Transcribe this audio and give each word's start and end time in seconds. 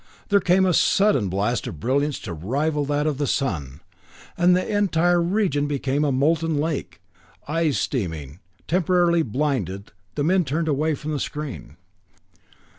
There 0.29 0.39
came 0.39 0.65
a 0.65 0.73
sudden 0.73 1.29
blast 1.29 1.67
of 1.67 1.79
brilliance 1.79 2.17
to 2.21 2.33
rival 2.33 2.85
that 2.85 3.05
of 3.05 3.19
the 3.19 3.27
sun 3.27 3.81
and 4.35 4.55
the 4.55 4.67
entire 4.67 5.21
region 5.21 5.67
became 5.67 6.03
a 6.03 6.11
molten 6.11 6.57
lake. 6.57 6.99
Eyes 7.47 7.77
streaming, 7.77 8.39
temporarily 8.67 9.21
blinded, 9.21 9.91
the 10.15 10.23
men 10.23 10.43
turned 10.43 10.67
away 10.67 10.95
from 10.95 11.11
the 11.11 11.19
screen. 11.19 11.77